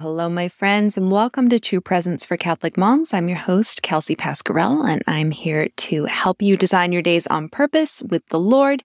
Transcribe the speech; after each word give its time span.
Hello, 0.00 0.30
my 0.30 0.48
friends, 0.48 0.96
and 0.96 1.12
welcome 1.12 1.50
to 1.50 1.60
True 1.60 1.82
Presence 1.82 2.24
for 2.24 2.38
Catholic 2.38 2.78
Moms. 2.78 3.12
I'm 3.12 3.28
your 3.28 3.36
host, 3.36 3.82
Kelsey 3.82 4.16
Pascarell, 4.16 4.88
and 4.88 5.02
I'm 5.06 5.30
here 5.30 5.68
to 5.76 6.06
help 6.06 6.40
you 6.40 6.56
design 6.56 6.90
your 6.90 7.02
days 7.02 7.26
on 7.26 7.50
purpose 7.50 8.02
with 8.02 8.26
the 8.28 8.40
Lord. 8.40 8.82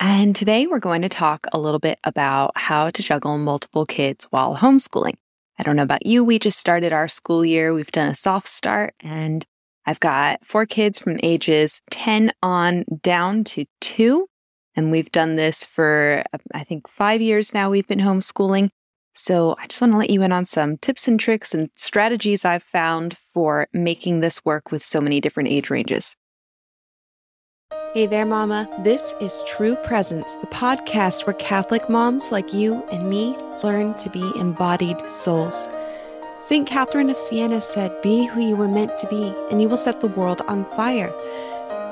And 0.00 0.34
today 0.34 0.66
we're 0.66 0.78
going 0.78 1.02
to 1.02 1.10
talk 1.10 1.46
a 1.52 1.58
little 1.58 1.78
bit 1.78 1.98
about 2.04 2.52
how 2.56 2.88
to 2.88 3.02
juggle 3.02 3.36
multiple 3.36 3.84
kids 3.84 4.28
while 4.30 4.56
homeschooling. 4.56 5.16
I 5.58 5.62
don't 5.62 5.76
know 5.76 5.82
about 5.82 6.06
you, 6.06 6.24
we 6.24 6.38
just 6.38 6.58
started 6.58 6.90
our 6.90 7.06
school 7.06 7.44
year. 7.44 7.74
We've 7.74 7.92
done 7.92 8.08
a 8.08 8.14
soft 8.14 8.48
start, 8.48 8.94
and 9.00 9.44
I've 9.84 10.00
got 10.00 10.42
four 10.42 10.64
kids 10.64 10.98
from 10.98 11.18
ages 11.22 11.82
10 11.90 12.32
on 12.42 12.86
down 13.02 13.44
to 13.44 13.66
two. 13.82 14.26
And 14.74 14.90
we've 14.90 15.12
done 15.12 15.36
this 15.36 15.66
for, 15.66 16.24
I 16.54 16.64
think, 16.64 16.88
five 16.88 17.20
years 17.20 17.52
now. 17.52 17.68
We've 17.68 17.86
been 17.86 17.98
homeschooling. 17.98 18.70
So 19.16 19.56
I 19.58 19.66
just 19.66 19.80
want 19.80 19.94
to 19.94 19.98
let 19.98 20.10
you 20.10 20.22
in 20.22 20.30
on 20.30 20.44
some 20.44 20.76
tips 20.76 21.08
and 21.08 21.18
tricks 21.18 21.54
and 21.54 21.70
strategies 21.74 22.44
I've 22.44 22.62
found 22.62 23.16
for 23.32 23.66
making 23.72 24.20
this 24.20 24.44
work 24.44 24.70
with 24.70 24.84
so 24.84 25.00
many 25.00 25.22
different 25.22 25.48
age 25.48 25.70
ranges. 25.70 26.16
Hey 27.94 28.04
there, 28.04 28.26
Mama. 28.26 28.68
This 28.84 29.14
is 29.18 29.42
True 29.46 29.74
Presence, 29.76 30.36
the 30.36 30.46
podcast 30.48 31.26
where 31.26 31.32
Catholic 31.34 31.88
moms 31.88 32.30
like 32.30 32.52
you 32.52 32.84
and 32.92 33.08
me 33.08 33.34
learn 33.64 33.94
to 33.94 34.10
be 34.10 34.32
embodied 34.38 35.08
souls. 35.08 35.70
St. 36.40 36.68
Catherine 36.68 37.08
of 37.08 37.16
Siena 37.16 37.62
said, 37.62 38.02
Be 38.02 38.26
who 38.26 38.42
you 38.42 38.54
were 38.54 38.68
meant 38.68 38.98
to 38.98 39.08
be, 39.08 39.34
and 39.50 39.62
you 39.62 39.68
will 39.70 39.78
set 39.78 40.02
the 40.02 40.08
world 40.08 40.42
on 40.42 40.66
fire. 40.66 41.10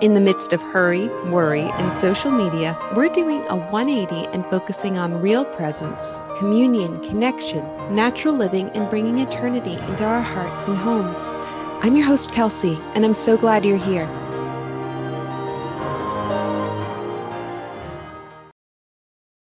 In 0.05 0.13
the 0.13 0.21
midst 0.21 0.53
of 0.53 0.61
hurry, 0.61 1.09
worry, 1.31 1.63
and 1.63 1.95
social 1.95 2.31
media, 2.31 2.79
we're 2.95 3.09
doing 3.09 3.43
a 3.49 3.57
180 3.57 4.29
and 4.35 4.45
focusing 4.45 4.99
on 4.99 5.23
real 5.23 5.47
presence, 5.47 6.21
communion, 6.37 7.01
connection, 7.01 7.65
natural 7.97 8.35
living, 8.35 8.69
and 8.73 8.91
bringing 8.91 9.17
eternity 9.21 9.77
into 9.89 10.05
our 10.05 10.21
hearts 10.21 10.69
and 10.69 10.77
homes. 10.77 11.33
I'm 11.83 11.97
your 11.97 12.05
host, 12.05 12.33
Kelsey, 12.33 12.79
and 12.95 13.03
I'm 13.03 13.15
so 13.15 13.39
glad 13.39 13.65
you're 13.65 13.79
here. 13.79 14.07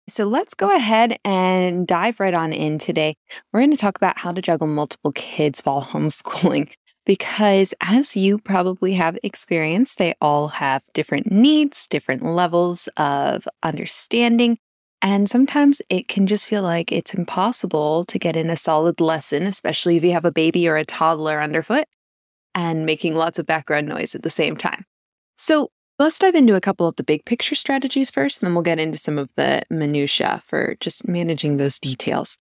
So 0.09 0.25
let's 0.27 0.53
go 0.53 0.77
ahead 0.77 1.17
and 1.25 1.87
dive 1.87 2.21
right 2.21 2.35
on 2.35 2.53
in 2.53 2.77
today. 2.77 3.15
We're 3.51 3.61
going 3.61 3.71
to 3.71 3.79
talk 3.79 3.97
about 3.97 4.19
how 4.19 4.33
to 4.33 4.43
juggle 4.43 4.67
multiple 4.67 5.13
kids 5.13 5.63
while 5.65 5.83
homeschooling 5.83 6.75
because 7.07 7.75
as 7.81 8.17
you 8.17 8.39
probably 8.39 8.95
have 8.95 9.19
experienced, 9.23 9.99
they 9.99 10.15
all 10.21 10.49
have 10.49 10.83
different 10.93 11.31
needs, 11.31 11.87
different 11.87 12.25
levels 12.25 12.89
of 12.97 13.49
understanding. 13.63 14.59
And 15.03 15.31
sometimes 15.31 15.81
it 15.89 16.09
can 16.09 16.27
just 16.27 16.47
feel 16.47 16.63
like 16.63 16.93
it's 16.93 17.15
impossible 17.15 18.05
to 18.05 18.19
get 18.19 18.37
in 18.37 18.51
a 18.51 18.57
solid 18.57 19.01
lesson, 19.01 19.45
especially 19.45 19.97
if 19.97 20.05
you 20.05 20.13
have 20.13 20.27
a 20.27 20.33
baby 20.33 20.69
or 20.69 20.77
a 20.77 20.85
toddler 20.85 21.41
underfoot 21.41 21.85
and 22.55 22.85
making 22.85 23.15
lots 23.15 23.39
of 23.39 23.47
background 23.47 23.89
noise 23.89 24.15
at 24.15 24.23
the 24.23 24.31
same 24.31 24.57
time. 24.57 24.85
So 25.39 25.71
let's 25.99 26.19
dive 26.19 26.35
into 26.35 26.55
a 26.55 26.61
couple 26.61 26.87
of 26.87 26.97
the 26.97 27.05
big 27.05 27.25
picture 27.25 27.55
strategies 27.55 28.11
first, 28.11 28.43
and 28.43 28.47
then 28.47 28.55
we'll 28.55 28.63
get 28.63 28.79
into 28.79 28.99
some 28.99 29.19
of 29.19 29.31
the 29.37 29.63
minutiae 29.71 30.43
for 30.45 30.77
just 30.81 31.09
managing 31.09 31.57
those 31.57 31.79
details. 31.79 32.37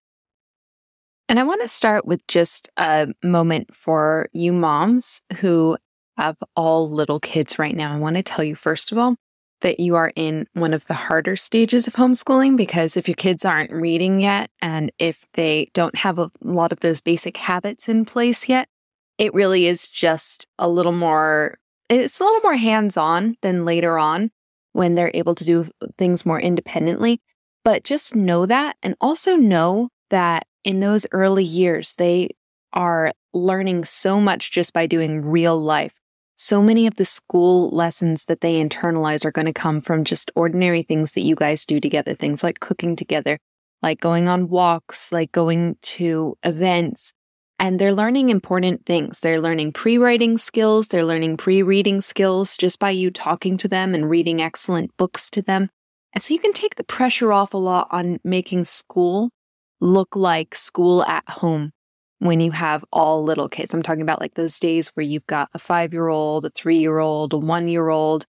And 1.30 1.38
I 1.38 1.44
want 1.44 1.62
to 1.62 1.68
start 1.68 2.06
with 2.06 2.26
just 2.26 2.68
a 2.76 3.06
moment 3.22 3.72
for 3.72 4.28
you 4.32 4.52
moms 4.52 5.22
who 5.38 5.76
have 6.16 6.36
all 6.56 6.90
little 6.90 7.20
kids 7.20 7.56
right 7.56 7.76
now. 7.76 7.94
I 7.94 7.98
want 7.98 8.16
to 8.16 8.22
tell 8.24 8.44
you, 8.44 8.56
first 8.56 8.90
of 8.90 8.98
all, 8.98 9.14
that 9.60 9.78
you 9.78 9.94
are 9.94 10.12
in 10.16 10.48
one 10.54 10.74
of 10.74 10.88
the 10.88 10.94
harder 10.94 11.36
stages 11.36 11.86
of 11.86 11.94
homeschooling 11.94 12.56
because 12.56 12.96
if 12.96 13.06
your 13.06 13.14
kids 13.14 13.44
aren't 13.44 13.70
reading 13.70 14.20
yet 14.20 14.50
and 14.60 14.90
if 14.98 15.24
they 15.34 15.68
don't 15.72 15.98
have 15.98 16.18
a 16.18 16.32
lot 16.42 16.72
of 16.72 16.80
those 16.80 17.00
basic 17.00 17.36
habits 17.36 17.88
in 17.88 18.04
place 18.04 18.48
yet, 18.48 18.68
it 19.16 19.32
really 19.32 19.66
is 19.66 19.86
just 19.86 20.48
a 20.58 20.68
little 20.68 20.90
more, 20.90 21.58
it's 21.88 22.18
a 22.18 22.24
little 22.24 22.40
more 22.40 22.56
hands 22.56 22.96
on 22.96 23.36
than 23.40 23.64
later 23.64 24.00
on 24.00 24.32
when 24.72 24.96
they're 24.96 25.12
able 25.14 25.36
to 25.36 25.44
do 25.44 25.70
things 25.96 26.26
more 26.26 26.40
independently. 26.40 27.20
But 27.64 27.84
just 27.84 28.16
know 28.16 28.46
that 28.46 28.76
and 28.82 28.96
also 29.00 29.36
know 29.36 29.90
that 30.10 30.48
in 30.64 30.80
those 30.80 31.06
early 31.12 31.44
years, 31.44 31.94
they 31.94 32.30
are 32.72 33.12
learning 33.32 33.84
so 33.84 34.20
much 34.20 34.50
just 34.50 34.72
by 34.72 34.86
doing 34.86 35.22
real 35.22 35.58
life. 35.58 35.98
So 36.36 36.62
many 36.62 36.86
of 36.86 36.96
the 36.96 37.04
school 37.04 37.68
lessons 37.70 38.24
that 38.24 38.40
they 38.40 38.62
internalize 38.62 39.24
are 39.24 39.32
going 39.32 39.46
to 39.46 39.52
come 39.52 39.80
from 39.80 40.04
just 40.04 40.30
ordinary 40.34 40.82
things 40.82 41.12
that 41.12 41.20
you 41.20 41.34
guys 41.34 41.66
do 41.66 41.80
together, 41.80 42.14
things 42.14 42.42
like 42.42 42.60
cooking 42.60 42.96
together, 42.96 43.38
like 43.82 44.00
going 44.00 44.28
on 44.28 44.48
walks, 44.48 45.12
like 45.12 45.32
going 45.32 45.76
to 45.82 46.38
events. 46.42 47.12
And 47.58 47.78
they're 47.78 47.92
learning 47.92 48.30
important 48.30 48.86
things. 48.86 49.20
They're 49.20 49.40
learning 49.40 49.74
pre 49.74 49.98
writing 49.98 50.38
skills, 50.38 50.88
they're 50.88 51.04
learning 51.04 51.36
pre 51.36 51.62
reading 51.62 52.00
skills 52.00 52.56
just 52.56 52.78
by 52.78 52.90
you 52.90 53.10
talking 53.10 53.58
to 53.58 53.68
them 53.68 53.94
and 53.94 54.08
reading 54.08 54.40
excellent 54.40 54.96
books 54.96 55.28
to 55.30 55.42
them. 55.42 55.68
And 56.14 56.24
so 56.24 56.32
you 56.32 56.40
can 56.40 56.54
take 56.54 56.76
the 56.76 56.84
pressure 56.84 57.34
off 57.34 57.52
a 57.52 57.58
lot 57.58 57.86
on 57.90 58.18
making 58.24 58.64
school 58.64 59.30
look 59.80 60.14
like 60.14 60.54
school 60.54 61.02
at 61.04 61.28
home 61.28 61.72
when 62.18 62.40
you 62.40 62.50
have 62.52 62.84
all 62.92 63.24
little 63.24 63.48
kids. 63.48 63.72
I'm 63.72 63.82
talking 63.82 64.02
about 64.02 64.20
like 64.20 64.34
those 64.34 64.58
days 64.58 64.88
where 64.90 65.04
you've 65.04 65.26
got 65.26 65.48
a 65.54 65.58
five 65.58 65.92
year 65.92 66.08
old, 66.08 66.44
a 66.44 66.50
three 66.50 66.78
year 66.78 66.98
old, 66.98 67.32
a 67.32 67.38
one 67.38 67.68
year 67.68 67.88
old. 67.88 68.26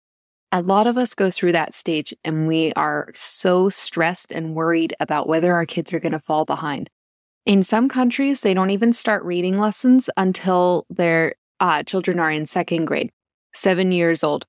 A 0.52 0.62
lot 0.62 0.88
of 0.88 0.98
us 0.98 1.14
go 1.14 1.30
through 1.30 1.52
that 1.52 1.74
stage 1.74 2.14
and 2.24 2.48
we 2.48 2.74
are 2.74 3.10
so 3.14 3.70
stressed 3.70 4.32
and 4.32 4.56
worried 4.56 4.96
about 5.00 5.28
whether 5.28 5.54
our 5.54 5.66
kids 5.66 5.94
are 5.94 6.00
going 6.00 6.14
to 6.14 6.20
fall 6.20 6.46
behind. 6.46 6.90
In 7.46 7.62
some 7.62 7.88
countries, 7.88 8.42
they 8.42 8.56
don't 8.56 8.72
even 8.72 8.92
start 8.92 9.24
reading 9.24 9.60
lessons 9.60 10.10
until 10.18 10.86
their 10.90 11.36
uh, 11.60 11.84
children 11.84 12.20
are 12.20 12.32
in 12.32 12.46
second 12.48 12.86
grade, 12.86 13.12
seven 13.54 13.92
years 13.92 14.24
old. 14.24 14.46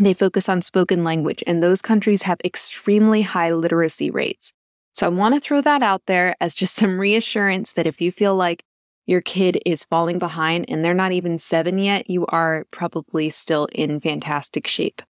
They 0.00 0.14
focus 0.14 0.48
on 0.48 0.62
spoken 0.62 1.04
language, 1.04 1.44
and 1.46 1.62
those 1.62 1.80
countries 1.80 2.22
have 2.22 2.38
extremely 2.44 3.22
high 3.22 3.52
literacy 3.52 4.10
rates. 4.10 4.52
So 4.94 5.06
I 5.06 5.10
want 5.10 5.34
to 5.34 5.40
throw 5.40 5.60
that 5.60 5.82
out 5.82 6.02
there 6.06 6.36
as 6.40 6.54
just 6.54 6.74
some 6.76 6.98
reassurance 6.98 7.72
that 7.74 7.86
if 7.86 8.00
you 8.00 8.10
feel 8.10 8.34
like 8.36 8.64
your 9.06 9.20
kid 9.20 9.60
is 9.66 9.84
falling 9.84 10.18
behind 10.18 10.64
and 10.68 10.82
they're 10.82 10.94
not 10.94 11.12
even 11.12 11.36
seven 11.36 11.78
yet, 11.78 12.08
you 12.08 12.24
are 12.26 12.64
probably 12.70 13.28
still 13.28 13.68
in 13.74 14.00
fantastic 14.00 14.66
shape. 14.66 15.02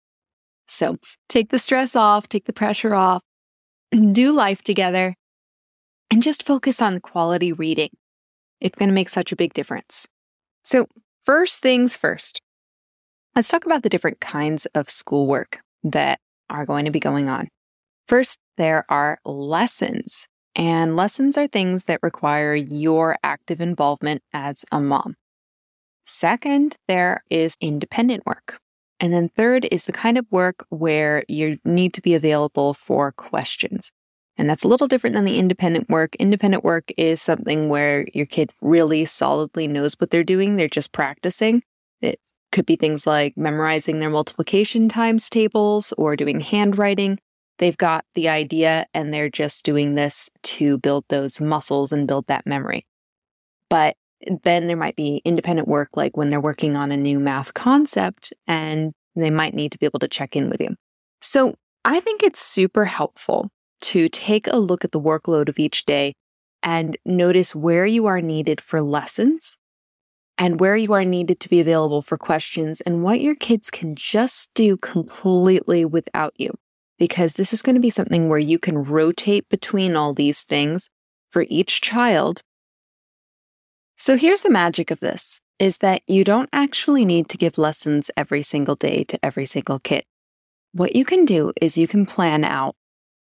So 0.67 0.97
take 1.29 1.49
the 1.49 1.59
stress 1.59 1.95
off, 1.95 2.27
take 2.27 2.45
the 2.45 2.53
pressure 2.53 2.95
off, 2.95 3.21
do 4.11 4.33
life 4.33 4.63
together, 4.63 5.15
and 6.11 6.21
just 6.21 6.45
focus 6.45 6.81
on 6.81 6.99
quality 6.99 7.53
reading. 7.53 7.89
It's 8.59 8.77
going 8.77 8.89
to 8.89 8.95
make 8.95 9.09
such 9.09 9.31
a 9.31 9.35
big 9.35 9.53
difference. 9.53 10.07
So, 10.63 10.87
first 11.25 11.59
things 11.59 11.95
first, 11.95 12.41
let's 13.35 13.49
talk 13.49 13.65
about 13.65 13.83
the 13.83 13.89
different 13.89 14.19
kinds 14.19 14.65
of 14.67 14.89
schoolwork 14.89 15.59
that 15.83 16.19
are 16.49 16.65
going 16.65 16.85
to 16.85 16.91
be 16.91 16.99
going 16.99 17.29
on. 17.29 17.49
First, 18.07 18.39
there 18.57 18.85
are 18.89 19.19
lessons, 19.25 20.27
and 20.55 20.95
lessons 20.95 21.37
are 21.37 21.47
things 21.47 21.85
that 21.85 21.99
require 22.01 22.55
your 22.55 23.17
active 23.23 23.61
involvement 23.61 24.21
as 24.33 24.65
a 24.71 24.79
mom. 24.79 25.15
Second, 26.05 26.75
there 26.87 27.23
is 27.29 27.55
independent 27.59 28.25
work. 28.25 28.59
And 28.99 29.11
then 29.11 29.29
third 29.29 29.67
is 29.71 29.85
the 29.85 29.91
kind 29.91 30.17
of 30.17 30.25
work 30.31 30.65
where 30.69 31.23
you 31.27 31.57
need 31.65 31.93
to 31.95 32.01
be 32.01 32.13
available 32.13 32.73
for 32.73 33.11
questions. 33.11 33.91
And 34.37 34.49
that's 34.49 34.63
a 34.63 34.67
little 34.67 34.87
different 34.87 35.15
than 35.15 35.25
the 35.25 35.39
independent 35.39 35.89
work. 35.89 36.15
Independent 36.15 36.63
work 36.63 36.91
is 36.97 37.21
something 37.21 37.69
where 37.69 38.05
your 38.13 38.25
kid 38.25 38.51
really 38.61 39.05
solidly 39.05 39.67
knows 39.67 39.95
what 39.97 40.09
they're 40.09 40.23
doing. 40.23 40.55
They're 40.55 40.67
just 40.67 40.91
practicing. 40.91 41.63
It 42.01 42.19
could 42.51 42.65
be 42.65 42.75
things 42.75 43.07
like 43.07 43.35
memorizing 43.37 43.99
their 43.99 44.09
multiplication 44.09 44.87
times 44.89 45.29
tables 45.29 45.93
or 45.97 46.15
doing 46.15 46.41
handwriting. 46.41 47.19
They've 47.57 47.77
got 47.77 48.05
the 48.15 48.29
idea 48.29 48.85
and 48.93 49.13
they're 49.13 49.29
just 49.29 49.63
doing 49.63 49.95
this 49.95 50.29
to 50.43 50.77
build 50.77 51.05
those 51.07 51.39
muscles 51.39 51.91
and 51.91 52.07
build 52.07 52.27
that 52.27 52.45
memory. 52.45 52.85
But 53.69 53.95
then 54.43 54.67
there 54.67 54.77
might 54.77 54.95
be 54.95 55.21
independent 55.23 55.67
work, 55.67 55.89
like 55.95 56.17
when 56.17 56.29
they're 56.29 56.41
working 56.41 56.75
on 56.75 56.91
a 56.91 56.97
new 56.97 57.19
math 57.19 57.53
concept 57.53 58.33
and 58.47 58.93
they 59.15 59.29
might 59.29 59.53
need 59.53 59.71
to 59.71 59.77
be 59.77 59.85
able 59.85 59.99
to 59.99 60.07
check 60.07 60.35
in 60.35 60.49
with 60.49 60.59
you. 60.59 60.75
So 61.21 61.55
I 61.83 61.99
think 61.99 62.23
it's 62.23 62.41
super 62.41 62.85
helpful 62.85 63.49
to 63.81 64.09
take 64.09 64.47
a 64.47 64.57
look 64.57 64.83
at 64.83 64.91
the 64.91 64.99
workload 64.99 65.47
of 65.47 65.59
each 65.59 65.85
day 65.85 66.13
and 66.63 66.97
notice 67.05 67.55
where 67.55 67.85
you 67.85 68.05
are 68.07 68.21
needed 68.21 68.59
for 68.59 68.81
lessons 68.81 69.57
and 70.37 70.59
where 70.59 70.75
you 70.75 70.91
are 70.93 71.05
needed 71.05 71.39
to 71.39 71.49
be 71.49 71.59
available 71.59 72.01
for 72.01 72.17
questions 72.17 72.81
and 72.81 73.03
what 73.03 73.21
your 73.21 73.35
kids 73.35 73.69
can 73.69 73.95
just 73.95 74.49
do 74.53 74.75
completely 74.75 75.85
without 75.85 76.33
you 76.37 76.51
because 76.97 77.33
this 77.33 77.53
is 77.53 77.61
going 77.61 77.75
to 77.75 77.81
be 77.81 77.89
something 77.89 78.29
where 78.29 78.39
you 78.39 78.59
can 78.59 78.83
rotate 78.83 79.47
between 79.49 79.95
all 79.95 80.13
these 80.13 80.43
things 80.43 80.89
for 81.29 81.45
each 81.49 81.81
child. 81.81 82.41
So 83.97 84.17
here's 84.17 84.41
the 84.41 84.49
magic 84.49 84.91
of 84.91 84.99
this 84.99 85.39
is 85.57 85.77
that 85.77 86.01
you 86.05 86.23
don't 86.23 86.49
actually 86.51 87.05
need 87.05 87.29
to 87.29 87.37
give 87.37 87.57
lessons 87.57 88.11
every 88.17 88.41
single 88.41 88.75
day 88.75 89.03
to 89.05 89.17
every 89.23 89.45
single 89.45 89.79
kid. 89.79 90.03
What 90.73 90.95
you 90.95 91.05
can 91.05 91.23
do 91.23 91.53
is 91.61 91.77
you 91.77 91.87
can 91.87 92.05
plan 92.05 92.43
out 92.43 92.75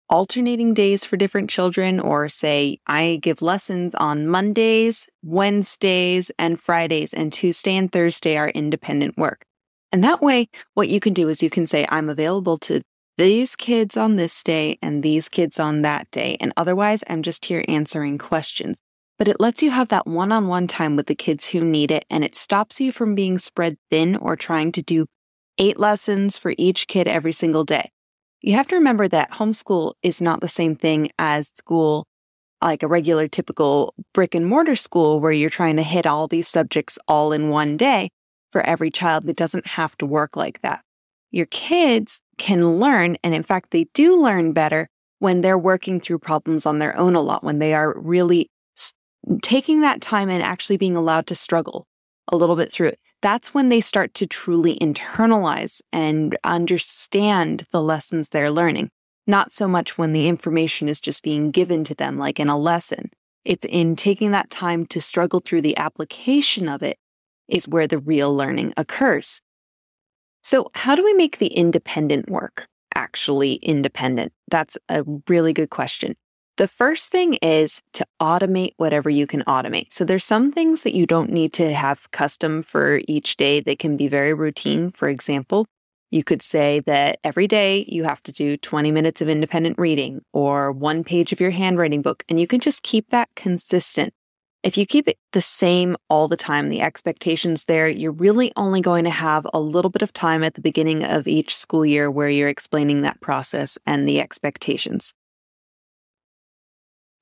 alternating 0.10 0.74
days 0.74 1.04
for 1.04 1.18
different 1.18 1.50
children, 1.50 2.00
or 2.00 2.30
say 2.30 2.80
I 2.88 3.20
give 3.22 3.42
lessons 3.42 3.96
on 3.96 4.28
Mondays, 4.28 5.10
Wednesdays, 5.24 6.32
and 6.38 6.60
Fridays, 6.60 7.14
and 7.14 7.34
Tuesday 7.34 7.76
and 7.76 7.92
Thursday 7.92 8.38
are 8.38 8.50
independent 8.50 9.18
work. 9.18 9.46
And 9.92 10.04
that 10.04 10.22
way, 10.22 10.48
what 10.74 10.90
you 10.90 11.00
can 11.00 11.14
do 11.14 11.28
is 11.28 11.42
you 11.42 11.50
can 11.50 11.66
say, 11.66 11.86
I'm 11.90 12.10
available 12.10 12.58
to 12.60 12.82
these 13.18 13.56
kids 13.56 13.96
on 13.96 14.16
this 14.16 14.44
day 14.44 14.78
and 14.82 15.02
these 15.02 15.30
kids 15.30 15.60
on 15.60 15.82
that 15.84 16.10
day. 16.12 16.38
And 16.40 16.52
otherwise, 16.58 17.04
I'm 17.10 17.22
just 17.22 17.46
here 17.46 17.64
answering 17.68 18.18
questions. 18.18 18.82
But 19.18 19.30
it 19.30 19.40
lets 19.40 19.64
you 19.64 19.72
have 19.72 19.88
that 19.90 20.06
one 20.06 20.32
on 20.32 20.48
one 20.48 20.68
time 20.68 20.96
with 20.96 21.08
the 21.08 21.16
kids 21.16 21.50
who 21.50 21.62
need 21.62 21.92
it. 21.92 22.06
And 22.10 22.24
it 22.24 22.36
stops 22.36 22.82
you 22.82 22.92
from 22.92 23.16
being 23.16 23.38
spread 23.38 23.78
thin 23.90 24.18
or 24.18 24.36
trying 24.36 24.74
to 24.74 24.82
do 24.82 25.06
eight 25.58 25.80
lessons 25.80 26.38
for 26.38 26.54
each 26.58 26.88
kid 26.88 27.08
every 27.08 27.32
single 27.32 27.64
day. 27.64 27.92
You 28.42 28.56
have 28.56 28.68
to 28.68 28.76
remember 28.76 29.08
that 29.08 29.32
homeschool 29.32 29.94
is 30.04 30.22
not 30.22 30.42
the 30.42 30.48
same 30.50 30.76
thing 30.76 31.10
as 31.18 31.48
school, 31.56 32.06
like 32.62 32.84
a 32.84 32.88
regular 32.88 33.28
typical 33.28 33.94
brick 34.14 34.36
and 34.36 34.46
mortar 34.46 34.76
school 34.76 35.22
where 35.22 35.32
you're 35.32 35.50
trying 35.50 35.78
to 35.78 35.84
hit 35.84 36.06
all 36.06 36.28
these 36.28 36.50
subjects 36.50 37.00
all 37.08 37.32
in 37.32 37.50
one 37.50 37.78
day 37.78 38.10
for 38.52 38.62
every 38.62 38.92
child. 38.92 39.30
It 39.30 39.38
doesn't 39.38 39.68
have 39.68 39.98
to 39.98 40.06
work 40.06 40.36
like 40.36 40.62
that. 40.62 40.82
Your 41.32 41.48
kids 41.48 42.22
can 42.38 42.80
learn, 42.80 43.18
and 43.24 43.34
in 43.34 43.44
fact, 43.44 43.72
they 43.72 43.86
do 43.94 44.16
learn 44.16 44.54
better 44.54 44.88
when 45.20 45.42
they're 45.42 45.58
working 45.58 46.00
through 46.00 46.20
problems 46.20 46.66
on 46.66 46.80
their 46.80 46.98
own 46.98 47.16
a 47.16 47.22
lot, 47.22 47.44
when 47.44 47.60
they 47.60 47.74
are 47.74 47.98
really 47.98 48.50
taking 49.42 49.82
that 49.82 50.02
time 50.02 50.30
and 50.30 50.44
actually 50.44 50.78
being 50.78 50.96
allowed 50.96 51.28
to 51.28 51.36
struggle 51.36 51.88
a 52.32 52.36
little 52.36 52.56
bit 52.56 52.72
through 52.72 52.88
it 52.88 53.00
that's 53.26 53.56
when 53.56 53.70
they 53.70 53.82
start 53.82 54.14
to 54.14 54.28
truly 54.28 54.78
internalize 54.78 55.82
and 55.92 56.38
understand 56.44 57.66
the 57.72 57.82
lessons 57.82 58.30
they're 58.30 58.52
learning. 58.52 58.92
Not 59.26 59.52
so 59.52 59.68
much 59.68 59.98
when 59.98 60.14
the 60.14 60.28
information 60.28 60.88
is 60.88 61.02
just 61.02 61.24
being 61.24 61.50
given 61.50 61.84
to 61.86 61.96
them, 61.96 62.20
like 62.20 62.40
in 62.40 62.50
a 62.50 62.58
lesson. 62.58 63.10
It's 63.44 63.66
in 63.68 63.96
taking 63.96 64.30
that 64.30 64.52
time 64.52 64.86
to 64.86 65.02
struggle 65.02 65.40
through 65.40 65.62
the 65.62 65.76
application 65.76 66.70
of 66.70 66.84
it 66.84 66.98
is 67.48 67.68
where 67.68 67.88
the 67.88 67.98
real 67.98 68.36
learning 68.36 68.76
occurs. 68.78 69.42
So, 70.46 70.70
how 70.76 70.94
do 70.94 71.04
we 71.04 71.16
make 71.16 71.40
the 71.40 71.48
independent 71.48 72.30
work 72.30 72.68
actually 72.94 73.56
independent? 73.56 74.32
That's 74.48 74.78
a 74.88 75.04
really 75.28 75.54
good 75.54 75.72
question. 75.72 76.18
The 76.58 76.68
first 76.68 77.12
thing 77.12 77.34
is 77.42 77.82
to 77.94 78.06
automate 78.22 78.74
whatever 78.78 79.10
you 79.10 79.26
can 79.26 79.42
automate. 79.46 79.88
So 79.90 80.06
there's 80.06 80.24
some 80.24 80.52
things 80.52 80.84
that 80.84 80.94
you 80.94 81.08
don't 81.08 81.32
need 81.32 81.52
to 81.54 81.74
have 81.74 82.12
custom 82.12 82.62
for 82.62 83.02
each 83.08 83.38
day 83.38 83.60
that 83.62 83.80
can 83.80 83.98
be 83.98 84.08
very 84.08 84.36
routine. 84.36 84.92
For 84.92 85.10
example, 85.10 85.66
you 86.12 86.24
could 86.24 86.44
say 86.44 86.80
that 86.82 87.18
every 87.24 87.48
day 87.48 87.84
you 87.88 88.04
have 88.04 88.22
to 88.22 88.32
do 88.32 88.56
20 88.56 88.92
minutes 88.92 89.22
of 89.22 89.28
independent 89.28 89.80
reading 89.80 90.22
or 90.32 90.72
one 90.72 91.04
page 91.04 91.34
of 91.34 91.40
your 91.40 91.50
handwriting 91.50 92.04
book, 92.04 92.24
and 92.30 92.40
you 92.40 92.46
can 92.46 92.60
just 92.60 92.84
keep 92.84 93.10
that 93.10 93.30
consistent. 93.36 94.14
If 94.66 94.80
you 94.80 94.88
keep 94.88 95.08
it 95.08 95.20
the 95.32 95.42
same 95.42 95.96
all 96.10 96.28
the 96.28 96.36
time, 96.36 96.70
the 96.70 96.82
expectations 96.82 97.66
there, 97.66 97.88
you're 97.88 98.12
really 98.12 98.52
only 98.56 98.82
going 98.82 99.04
to 99.04 99.12
have 99.12 99.46
a 99.54 99.60
little 99.60 99.92
bit 99.92 100.02
of 100.02 100.12
time 100.12 100.44
at 100.44 100.56
the 100.56 100.62
beginning 100.62 101.06
of 101.06 101.28
each 101.28 101.56
school 101.56 101.86
year 101.86 102.10
where 102.10 102.30
you're 102.30 102.50
explaining 102.50 103.04
that 103.04 103.22
process 103.22 103.78
and 103.86 104.08
the 104.08 104.20
expectations. 104.20 105.14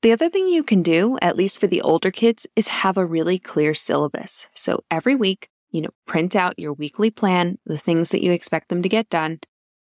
The 0.04 0.14
other 0.14 0.30
thing 0.30 0.48
you 0.48 0.64
can 0.64 0.82
do, 0.82 1.18
at 1.22 1.36
least 1.36 1.60
for 1.60 1.68
the 1.68 1.82
older 1.82 2.12
kids, 2.12 2.48
is 2.56 2.70
have 2.70 2.96
a 2.96 3.06
really 3.06 3.40
clear 3.40 3.74
syllabus. 3.74 4.48
So 4.54 4.86
every 4.90 5.14
week, 5.14 5.50
you 5.70 5.82
know, 5.82 5.92
print 6.08 6.38
out 6.38 6.58
your 6.58 6.72
weekly 6.72 7.12
plan, 7.12 7.58
the 7.66 7.78
things 7.78 8.12
that 8.12 8.24
you 8.24 8.32
expect 8.32 8.70
them 8.70 8.82
to 8.84 8.88
get 8.88 9.10
done. 9.10 9.40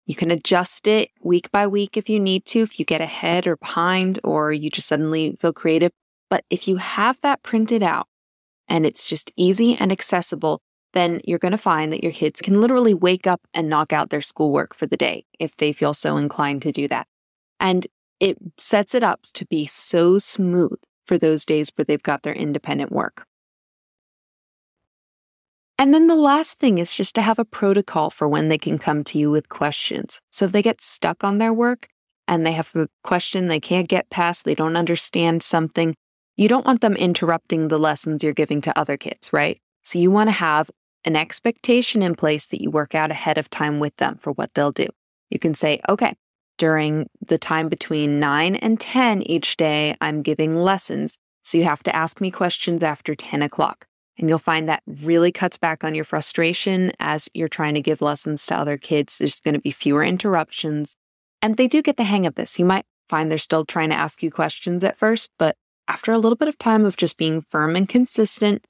You 0.06 0.14
can 0.14 0.31
adjust 0.31 0.87
it 0.87 1.11
week 1.25 1.50
by 1.50 1.66
week 1.66 1.96
if 1.96 2.08
you 2.08 2.20
need 2.20 2.46
to, 2.46 2.61
if 2.61 2.78
you 2.78 2.84
get 2.84 3.00
ahead 3.00 3.49
or 3.49 3.56
behind, 3.56 4.20
or 4.22 4.52
you 4.52 4.70
just 4.70 4.87
suddenly 4.87 5.37
feel 5.40 5.52
creative. 5.52 5.90
But 6.30 6.44
if 6.50 6.69
you 6.69 6.76
have 6.76 7.20
that 7.22 7.42
printed 7.42 7.82
out 7.82 8.06
and 8.69 8.84
it's 8.84 9.06
just 9.06 9.32
easy 9.36 9.76
and 9.76 9.90
accessible, 9.90 10.60
then 10.94 11.20
you're 11.25 11.38
going 11.38 11.52
to 11.52 11.58
find 11.58 11.92
that 11.92 12.02
your 12.02 12.12
kids 12.12 12.40
can 12.40 12.60
literally 12.60 12.94
wake 12.94 13.26
up 13.26 13.40
and 13.54 13.69
knock 13.69 13.92
out 13.92 14.10
their 14.10 14.20
schoolwork 14.20 14.75
for 14.75 14.86
the 14.86 14.96
day 14.96 15.25
if 15.38 15.56
they 15.56 15.72
feel 15.72 15.94
so 15.94 16.16
inclined 16.16 16.62
to 16.62 16.72
do 16.72 16.88
that. 16.88 17.06
And 17.60 17.86
it 18.20 18.38
sets 18.58 18.94
it 18.94 19.02
up 19.02 19.22
to 19.34 19.46
be 19.46 19.66
so 19.66 20.19
smooth 20.19 20.78
for 21.06 21.19
those 21.19 21.44
days 21.44 21.70
where 21.75 21.84
they've 21.84 22.02
got 22.02 22.22
their 22.22 22.34
independent 22.34 22.92
work. 22.92 23.26
And 25.80 25.94
then 25.94 26.08
the 26.08 26.16
last 26.16 26.58
thing 26.58 26.78
is 26.78 26.92
just 26.92 27.14
to 27.14 27.22
have 27.22 27.38
a 27.38 27.44
protocol 27.44 28.10
for 28.10 28.28
when 28.28 28.48
they 28.48 28.58
can 28.58 28.78
come 28.78 29.04
to 29.04 29.19
you 29.19 29.30
with 29.30 29.48
questions. 29.48 30.20
So 30.32 30.46
if 30.46 30.52
they 30.52 30.62
get 30.62 30.80
stuck 30.80 31.22
on 31.22 31.38
their 31.38 31.52
work 31.52 31.86
and 32.26 32.44
they 32.44 32.52
have 32.52 32.75
a 32.75 32.88
question 33.04 33.46
they 33.46 33.60
can't 33.60 33.88
get 33.88 34.10
past, 34.10 34.44
they 34.44 34.56
don't 34.56 34.76
understand 34.76 35.44
something, 35.44 35.94
you 36.38 36.49
don't 36.49 36.64
want 36.64 36.81
them 36.81 36.94
interrupting 36.94 37.67
the 37.67 37.79
lessons 37.79 38.23
you're 38.23 38.32
giving 38.32 38.61
to 38.62 38.79
other 38.79 38.96
kids, 38.96 39.32
right? 39.32 39.61
So 39.82 39.99
you 39.99 40.11
want 40.12 40.29
to 40.29 40.32
have 40.32 40.70
an 41.05 41.17
expectation 41.17 42.00
in 42.00 42.14
place 42.14 42.46
that 42.46 42.62
you 42.62 42.70
work 42.70 42.94
out 42.94 43.11
ahead 43.11 43.38
of 43.38 43.50
time 43.50 43.81
with 43.81 43.96
them 43.96 44.19
for 44.20 44.32
what 44.32 44.55
they'll 44.55 44.70
do. 44.70 44.87
You 45.31 45.40
can 45.40 45.52
say, 45.52 45.81
okay, 45.88 46.14
during 46.56 47.11
the 47.26 47.38
time 47.38 47.69
between 47.69 48.20
9 48.20 48.55
and 48.55 48.79
10 48.79 49.23
each 49.23 49.56
day, 49.56 49.96
I'm 50.00 50.23
giving 50.23 50.56
lessons. 50.56 51.19
So 51.43 51.58
you 51.58 51.64
have 51.64 51.82
to 51.82 51.94
ask 51.94 52.20
me 52.20 52.31
questions 52.31 52.85
after 52.85 53.17
10 53.17 53.43
o'clock. 53.43 53.87
And 54.17 54.29
you'll 54.29 54.38
find 54.38 54.69
that 54.69 54.82
really 54.87 55.32
cuts 55.32 55.58
back 55.58 55.82
on 55.82 55.94
your 55.94 56.05
frustration 56.05 56.93
as 57.00 57.29
you're 57.35 57.49
trying 57.49 57.75
to 57.75 57.81
give 57.81 58.00
lessons 58.00 58.46
to 58.46 58.56
other 58.56 58.76
kids. 58.76 59.19
There's 59.19 59.40
going 59.40 59.55
to 59.55 59.61
be 59.61 59.73
fewer 59.73 60.05
interruptions. 60.05 60.96
And 61.43 61.56
they 61.56 61.67
do 61.67 61.82
get 61.82 61.96
the 61.96 62.05
hang 62.05 62.26
of 62.26 62.37
this. 62.37 62.61
You 62.61 62.64
might 62.64 62.87
find 63.08 63.29
they're 63.29 63.38
still 63.38 63.64
trying 63.64 63.90
to 63.90 63.96
ask 63.96 64.23
you 64.23 64.31
questions 64.31 64.85
at 64.85 64.96
first, 64.96 65.31
but 65.37 65.56
after 65.88 66.12
a 66.12 66.19
little 66.19 66.37
bit 66.37 66.49
of 66.49 66.58
time 66.58 66.85
of 66.85 66.96
just 66.96 67.19
being 67.19 67.43
firm 67.43 67.75
and 67.75 67.88
consistent, 67.88 68.64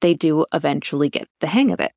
they 0.00 0.14
do 0.14 0.46
eventually 0.52 1.08
get 1.08 1.28
the 1.40 1.48
hang 1.48 1.70
of 1.70 1.80
it. 1.80 1.92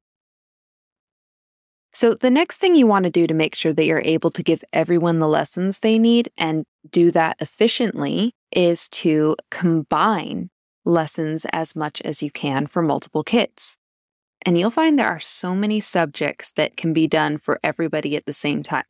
So, 1.92 2.14
the 2.14 2.30
next 2.30 2.58
thing 2.58 2.76
you 2.76 2.88
want 2.88 3.06
to 3.06 3.10
do 3.10 3.26
to 3.26 3.34
make 3.34 3.56
sure 3.56 3.72
that 3.72 3.86
you're 3.86 4.02
able 4.02 4.30
to 4.32 4.44
give 4.44 4.66
everyone 4.74 5.20
the 5.20 5.30
lessons 5.30 5.80
they 5.80 5.98
need 5.98 6.30
and 6.38 6.66
do 6.92 7.10
that 7.12 7.38
efficiently 7.40 8.34
is 8.52 8.90
to 8.90 9.38
combine 9.50 10.50
lessons 10.84 11.46
as 11.54 11.74
much 11.74 12.02
as 12.02 12.22
you 12.22 12.30
can 12.30 12.68
for 12.68 12.82
multiple 12.82 13.24
kids. 13.24 13.78
And 14.46 14.58
you'll 14.58 14.72
find 14.72 15.00
there 15.00 15.08
are 15.08 15.22
so 15.22 15.56
many 15.56 15.80
subjects 15.80 16.52
that 16.52 16.76
can 16.76 16.92
be 16.92 17.08
done 17.08 17.38
for 17.38 17.60
everybody 17.64 18.18
at 18.18 18.26
the 18.26 18.34
same 18.34 18.62
time. 18.62 18.84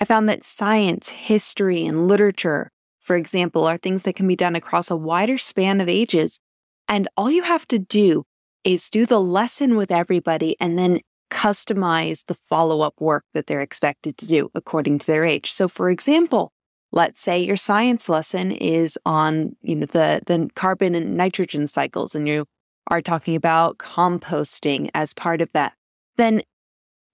I 0.00 0.04
found 0.04 0.28
that 0.28 0.44
science, 0.44 1.10
history, 1.10 1.86
and 1.86 2.08
literature, 2.08 2.72
for 3.08 3.16
example, 3.16 3.64
are 3.64 3.78
things 3.78 4.02
that 4.02 4.16
can 4.16 4.28
be 4.28 4.36
done 4.36 4.54
across 4.54 4.90
a 4.90 4.96
wider 4.96 5.38
span 5.38 5.80
of 5.80 5.88
ages. 5.88 6.40
And 6.88 7.08
all 7.16 7.30
you 7.30 7.42
have 7.42 7.66
to 7.68 7.78
do 7.78 8.24
is 8.64 8.90
do 8.90 9.06
the 9.06 9.18
lesson 9.18 9.76
with 9.76 9.90
everybody 9.90 10.56
and 10.60 10.78
then 10.78 11.00
customize 11.30 12.26
the 12.26 12.34
follow 12.34 12.82
up 12.82 13.00
work 13.00 13.24
that 13.32 13.46
they're 13.46 13.62
expected 13.62 14.18
to 14.18 14.26
do 14.26 14.50
according 14.54 14.98
to 14.98 15.06
their 15.06 15.24
age. 15.24 15.50
So, 15.50 15.68
for 15.68 15.88
example, 15.88 16.52
let's 16.92 17.18
say 17.18 17.38
your 17.38 17.56
science 17.56 18.10
lesson 18.10 18.52
is 18.52 18.98
on 19.06 19.56
you 19.62 19.76
know 19.76 19.86
the 19.86 20.20
the 20.26 20.50
carbon 20.54 20.94
and 20.94 21.16
nitrogen 21.16 21.66
cycles 21.66 22.14
and 22.14 22.28
you 22.28 22.44
are 22.88 23.00
talking 23.00 23.36
about 23.36 23.78
composting 23.78 24.90
as 24.94 25.14
part 25.14 25.40
of 25.40 25.50
that 25.52 25.74
then 26.16 26.42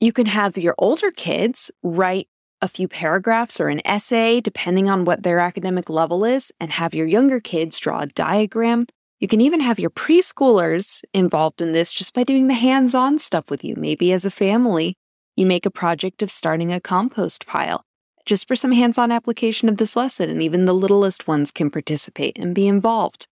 you 0.00 0.12
can 0.12 0.26
have 0.26 0.57
your 0.57 0.76
older 0.78 1.11
kids 1.11 1.73
write 1.83 2.28
a 2.64 2.68
few 2.68 2.88
paragraphs 2.88 3.61
or 3.61 3.68
an 3.68 3.80
essay 3.85 4.40
depending 4.40 4.88
on 4.88 5.04
what 5.04 5.23
their 5.23 5.38
academic 5.38 5.90
level 5.90 6.25
is 6.25 6.50
and 6.59 6.73
have 6.73 6.94
your 6.94 7.06
younger 7.06 7.38
kids 7.38 7.78
draw 7.78 8.00
a 8.00 8.06
diagram 8.06 8.87
you 9.25 9.28
can 9.28 9.40
even 9.40 9.61
have 9.61 9.78
your 9.78 9.88
preschoolers 9.88 11.02
involved 11.14 11.62
in 11.62 11.73
this 11.73 11.94
just 11.94 12.14
by 12.14 12.25
doing 12.25 12.49
the 12.49 12.52
hands 12.52 12.94
on 12.94 13.18
stuff 13.18 13.50
with 13.50 13.64
you. 13.64 13.75
Maybe 13.75 14.12
as 14.12 14.26
a 14.26 14.30
family, 14.30 14.97
you 15.35 15.47
make 15.47 15.64
a 15.64 15.71
project 15.71 16.23
of 16.23 16.30
starting 16.30 16.71
a 16.71 16.78
compost 16.78 17.47
pile 17.47 17.85
just 18.26 18.47
for 18.47 18.54
some 18.54 18.73
hands 18.73 18.99
on 18.99 19.11
application 19.11 19.68
of 19.71 19.78
this 19.78 19.97
lesson, 19.97 20.28
and 20.28 20.42
even 20.42 20.66
the 20.66 20.75
littlest 20.75 21.26
ones 21.26 21.52
can 21.52 21.71
participate 21.71 22.38
and 22.38 22.54
be 22.54 22.66
involved. 22.66 23.26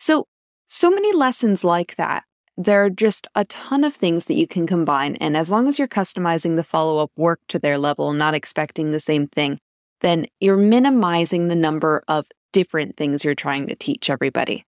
So, 0.00 0.26
so 0.66 0.90
many 0.90 1.12
lessons 1.12 1.62
like 1.62 1.94
that. 1.94 2.24
There 2.56 2.84
are 2.84 2.90
just 2.90 3.26
a 3.34 3.44
ton 3.44 3.84
of 3.84 3.94
things 3.94 4.24
that 4.26 4.34
you 4.34 4.46
can 4.46 4.66
combine. 4.66 5.16
And 5.16 5.36
as 5.36 5.50
long 5.50 5.68
as 5.68 5.78
you're 5.78 5.88
customizing 5.88 6.56
the 6.56 6.64
follow 6.64 7.02
up 7.02 7.10
work 7.16 7.40
to 7.48 7.58
their 7.58 7.76
level, 7.76 8.12
not 8.12 8.34
expecting 8.34 8.90
the 8.90 9.00
same 9.00 9.26
thing, 9.26 9.58
then 10.00 10.26
you're 10.40 10.56
minimizing 10.56 11.48
the 11.48 11.56
number 11.56 12.02
of 12.08 12.26
different 12.52 12.96
things 12.96 13.24
you're 13.24 13.34
trying 13.34 13.66
to 13.66 13.74
teach 13.74 14.08
everybody. 14.08 14.64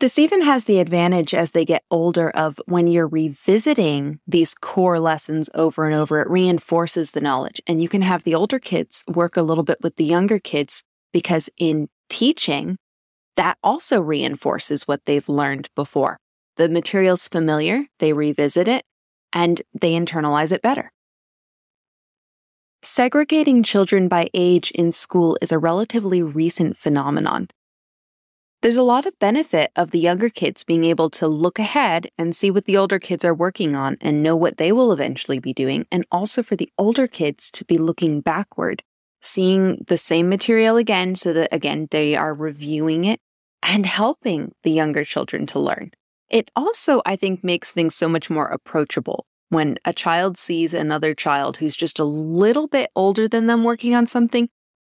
This 0.00 0.18
even 0.18 0.42
has 0.42 0.64
the 0.64 0.80
advantage 0.80 1.32
as 1.32 1.52
they 1.52 1.64
get 1.64 1.84
older 1.90 2.28
of 2.30 2.60
when 2.66 2.88
you're 2.88 3.06
revisiting 3.06 4.18
these 4.26 4.54
core 4.54 4.98
lessons 4.98 5.48
over 5.54 5.86
and 5.86 5.94
over, 5.94 6.20
it 6.20 6.28
reinforces 6.28 7.12
the 7.12 7.20
knowledge. 7.20 7.60
And 7.66 7.80
you 7.80 7.88
can 7.88 8.02
have 8.02 8.24
the 8.24 8.34
older 8.34 8.58
kids 8.58 9.04
work 9.06 9.36
a 9.36 9.42
little 9.42 9.62
bit 9.62 9.78
with 9.82 9.94
the 9.94 10.04
younger 10.04 10.40
kids 10.40 10.82
because 11.12 11.48
in 11.56 11.88
teaching, 12.08 12.76
that 13.36 13.58
also 13.62 14.00
reinforces 14.00 14.86
what 14.88 15.04
they've 15.04 15.28
learned 15.28 15.68
before. 15.74 16.18
The 16.56 16.68
material's 16.68 17.28
familiar, 17.28 17.86
they 17.98 18.12
revisit 18.12 18.68
it, 18.68 18.84
and 19.32 19.62
they 19.78 19.92
internalize 19.92 20.52
it 20.52 20.62
better. 20.62 20.92
segregating 22.86 23.62
children 23.62 24.08
by 24.08 24.28
age 24.34 24.70
in 24.72 24.92
school 24.92 25.38
is 25.40 25.50
a 25.50 25.58
relatively 25.58 26.22
recent 26.22 26.76
phenomenon. 26.76 27.48
There's 28.62 28.76
a 28.76 28.82
lot 28.82 29.06
of 29.06 29.18
benefit 29.18 29.70
of 29.76 29.90
the 29.90 29.98
younger 29.98 30.30
kids 30.30 30.64
being 30.64 30.84
able 30.84 31.10
to 31.10 31.28
look 31.28 31.58
ahead 31.58 32.08
and 32.16 32.34
see 32.34 32.50
what 32.50 32.64
the 32.64 32.76
older 32.76 32.98
kids 32.98 33.24
are 33.24 33.34
working 33.34 33.74
on 33.76 33.96
and 34.00 34.22
know 34.22 34.36
what 34.36 34.56
they 34.56 34.72
will 34.72 34.92
eventually 34.92 35.38
be 35.38 35.52
doing, 35.52 35.86
and 35.90 36.06
also 36.10 36.42
for 36.42 36.56
the 36.56 36.70
older 36.78 37.06
kids 37.06 37.50
to 37.52 37.64
be 37.64 37.76
looking 37.76 38.20
backward, 38.20 38.82
seeing 39.20 39.84
the 39.86 39.98
same 39.98 40.28
material 40.28 40.76
again 40.76 41.14
so 41.14 41.32
that 41.32 41.48
again 41.52 41.88
they 41.90 42.14
are 42.14 42.34
reviewing 42.34 43.04
it 43.04 43.20
and 43.64 43.86
helping 43.86 44.52
the 44.62 44.70
younger 44.70 45.04
children 45.04 45.46
to 45.46 45.58
learn. 45.58 45.90
It 46.30 46.50
also, 46.54 47.02
I 47.04 47.16
think, 47.16 47.42
makes 47.42 47.72
things 47.72 47.94
so 47.94 48.08
much 48.08 48.30
more 48.30 48.46
approachable 48.46 49.26
when 49.54 49.78
a 49.84 49.92
child 49.92 50.36
sees 50.36 50.74
another 50.74 51.14
child 51.14 51.58
who's 51.58 51.76
just 51.76 51.98
a 51.98 52.04
little 52.04 52.66
bit 52.66 52.90
older 52.96 53.28
than 53.28 53.46
them 53.46 53.62
working 53.62 53.94
on 53.94 54.06
something, 54.06 54.48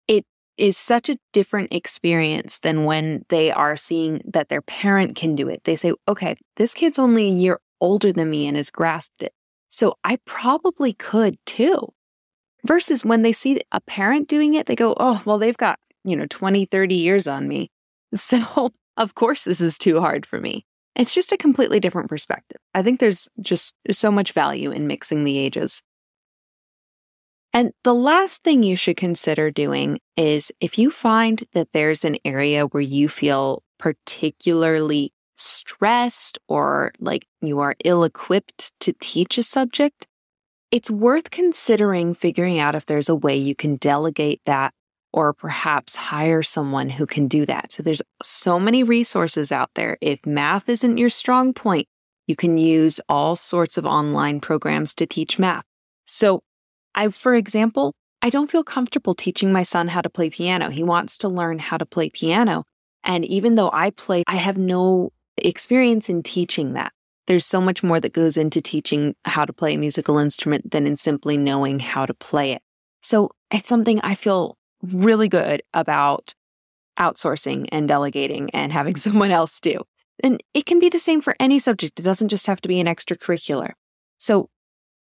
it 0.07 0.25
is 0.57 0.77
such 0.77 1.09
a 1.09 1.17
different 1.31 1.71
experience 1.71 2.59
than 2.59 2.83
when 2.83 3.24
they 3.29 3.51
are 3.51 3.77
seeing 3.77 4.21
that 4.25 4.50
their 4.50 4.63
parent 4.63 5.15
can 5.15 5.36
do 5.36 5.47
it. 5.47 5.63
They 5.63 5.75
say, 5.75 5.93
okay, 6.07 6.36
this 6.55 6.74
kid's 6.74 6.97
only 6.97 7.27
a 7.27 7.33
year 7.33 7.59
older 7.79 8.12
than 8.12 8.31
me 8.31 8.47
and 8.47 8.57
has 8.57 8.71
grasped 8.71 9.21
it. 9.21 9.33
So 9.69 9.95
I 10.03 10.17
probably 10.25 10.93
could 10.93 11.38
too. 11.45 11.93
Versus 12.65 13.05
when 13.05 13.21
they 13.21 13.33
see 13.33 13.62
a 13.71 13.79
parent 13.81 14.27
doing 14.27 14.55
it, 14.55 14.65
they 14.65 14.75
go, 14.75 14.95
oh, 15.00 15.21
well, 15.24 15.38
they've 15.38 15.55
got, 15.55 15.77
you 16.03 16.15
know, 16.15 16.25
20, 16.27 16.65
30 16.65 16.95
years 16.95 17.27
on 17.27 17.47
me. 17.47 17.69
So 18.13 18.71
of 18.97 19.15
course 19.15 19.43
this 19.43 19.61
is 19.61 19.77
too 19.77 19.99
hard 19.99 20.25
for 20.25 20.39
me. 20.39 20.65
It's 20.95 21.13
just 21.13 21.31
a 21.31 21.37
completely 21.37 21.79
different 21.79 22.09
perspective. 22.09 22.59
I 22.73 22.81
think 22.81 22.99
there's 22.99 23.29
just 23.39 23.75
so 23.91 24.09
much 24.09 24.31
value 24.31 24.71
in 24.71 24.87
mixing 24.87 25.23
the 25.23 25.37
ages. 25.37 25.83
And 27.53 27.71
the 27.83 27.93
last 27.93 28.43
thing 28.43 28.63
you 28.63 28.75
should 28.75 28.97
consider 28.97 29.51
doing 29.51 29.99
is 30.15 30.51
if 30.59 30.77
you 30.77 30.91
find 30.91 31.43
that 31.53 31.71
there's 31.71 32.03
an 32.03 32.17
area 32.25 32.65
where 32.65 32.81
you 32.81 33.09
feel 33.09 33.63
particularly 33.79 35.11
stressed 35.35 36.39
or 36.47 36.91
like 36.99 37.25
you 37.41 37.59
are 37.59 37.75
ill 37.85 38.03
equipped 38.03 38.71
to 38.79 38.93
teach 38.99 39.37
a 39.37 39.43
subject, 39.43 40.07
it's 40.71 40.91
worth 40.91 41.31
considering 41.31 42.13
figuring 42.13 42.59
out 42.59 42.75
if 42.75 42.85
there's 42.85 43.09
a 43.09 43.15
way 43.15 43.37
you 43.37 43.55
can 43.55 43.75
delegate 43.77 44.41
that 44.45 44.73
or 45.17 45.33
perhaps 45.33 45.95
hire 45.95 46.43
someone 46.43 46.91
who 46.91 47.07
can 47.07 47.27
do 47.27 47.43
that. 47.43 47.71
So 47.71 47.81
there's 47.81 48.03
so 48.21 48.59
many 48.59 48.83
resources 48.83 49.51
out 49.51 49.71
there. 49.74 49.97
If 50.00 50.24
math 50.27 50.69
isn't 50.69 51.00
your 51.00 51.09
strong 51.09 51.55
point, 51.55 51.88
you 52.27 52.36
can 52.36 52.59
use 52.59 53.01
all 53.09 53.36
sorts 53.36 53.79
of 53.79 53.86
online 53.88 54.39
programs 54.39 54.93
to 54.93 55.07
teach 55.07 55.39
math. 55.39 55.63
So 56.05 56.43
I, 56.93 57.09
for 57.09 57.33
example, 57.33 57.95
I 58.21 58.29
don't 58.29 58.51
feel 58.51 58.63
comfortable 58.63 59.15
teaching 59.15 59.51
my 59.51 59.63
son 59.63 59.88
how 59.88 60.01
to 60.01 60.09
play 60.09 60.29
piano. 60.29 60.69
He 60.69 60.83
wants 60.83 61.17
to 61.17 61.27
learn 61.27 61.57
how 61.57 61.77
to 61.77 61.86
play 61.88 62.12
piano. 62.12 62.65
And 63.03 63.25
even 63.25 63.55
though 63.55 63.71
I 63.74 63.89
play, 63.89 64.24
I 64.27 64.36
have 64.36 64.59
no 64.59 65.13
experience 65.36 66.09
in 66.09 66.21
teaching 66.21 66.74
that. 66.74 66.91
There's 67.25 67.45
so 67.47 67.59
much 67.59 67.81
more 67.81 68.00
that 68.00 68.13
goes 68.13 68.38
into 68.38 68.62
teaching 68.62 69.15
how 69.25 69.45
to 69.45 69.51
play 69.51 69.74
a 69.74 69.79
musical 69.79 70.19
instrument 70.19 70.69
than 70.69 70.86
in 70.86 70.95
simply 70.95 71.38
knowing 71.38 71.79
how 71.79 72.05
to 72.05 72.13
play 72.13 72.51
it. 72.51 72.62
So 73.01 73.31
it's 73.50 73.67
something 73.67 74.00
I 74.01 74.13
feel 74.13 74.57
really 74.81 75.27
good 75.27 75.62
about 75.74 76.34
outsourcing 77.00 77.67
and 77.72 77.88
delegating 77.88 78.50
and 78.51 78.74
having 78.74 78.96
someone 79.05 79.31
else 79.31 79.60
do. 79.60 79.81
And 80.24 80.41
it 80.53 80.65
can 80.65 80.79
be 80.79 80.89
the 80.89 81.00
same 81.00 81.22
for 81.22 81.36
any 81.39 81.60
subject. 81.60 82.00
It 82.00 82.03
doesn't 82.03 82.29
just 82.29 82.48
have 82.48 82.62
to 82.62 82.67
be 82.67 82.79
an 82.79 82.88
extracurricular. 82.88 83.74
So 84.17 84.50